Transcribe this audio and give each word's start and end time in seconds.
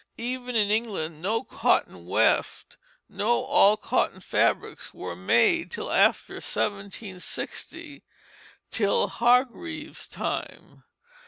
Even 0.17 0.55
in 0.55 0.71
England 0.71 1.21
no 1.21 1.43
cotton 1.43 2.07
weft, 2.07 2.77
no 3.07 3.43
all 3.43 3.77
cotton 3.77 4.19
fabrics, 4.19 4.95
were 4.95 5.15
made 5.15 5.69
till 5.69 5.91
after 5.91 6.33
1760, 6.37 8.01
till 8.71 9.07
Hargreave's 9.07 10.07
time. 10.07 10.83